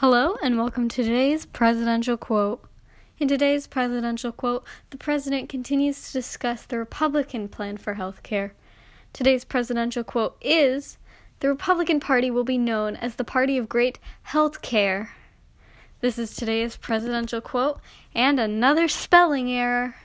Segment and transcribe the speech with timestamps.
[0.00, 2.62] Hello, and welcome to today's presidential quote.
[3.18, 8.52] In today's presidential quote, the president continues to discuss the Republican plan for health care.
[9.12, 10.98] Today's presidential quote is
[11.40, 15.16] The Republican Party will be known as the party of great health care.
[16.00, 17.80] This is today's presidential quote
[18.14, 19.96] and another spelling error.